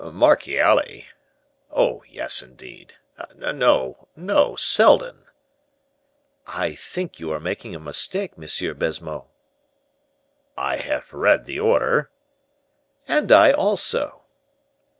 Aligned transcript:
"Marchiali? 0.03 1.09
oh! 1.69 2.01
yes, 2.07 2.41
indeed. 2.41 2.95
No, 3.35 4.07
no, 4.15 4.55
Seldon." 4.55 5.27
"I 6.47 6.73
think 6.73 7.19
you 7.19 7.31
are 7.31 7.39
making 7.39 7.75
a 7.75 7.79
mistake, 7.79 8.35
Monsieur 8.35 8.73
Baisemeaux." 8.73 9.27
"I 10.57 10.77
have 10.77 11.13
read 11.13 11.43
the 11.45 11.59
order." 11.59 12.09
"And 13.07 13.31
I 13.31 13.51
also." 13.51 14.23